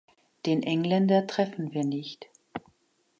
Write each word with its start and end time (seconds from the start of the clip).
Den 0.47 0.63
Engländer 0.63 1.27
treffen 1.27 1.73
wir 1.73 1.83
nicht. 1.85 2.25